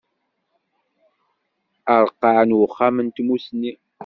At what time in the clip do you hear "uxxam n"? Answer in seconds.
2.65-3.07